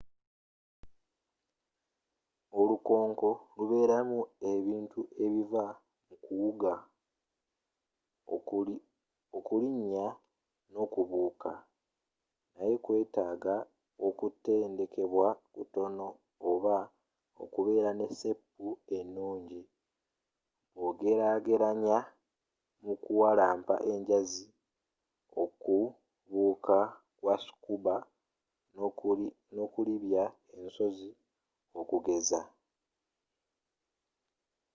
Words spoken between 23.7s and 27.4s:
enjazi okubuuka kwa